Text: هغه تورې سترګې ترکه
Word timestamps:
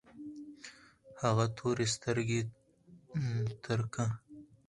هغه 1.21 1.45
تورې 1.57 1.85
سترګې 1.95 2.41
ترکه 3.63 4.05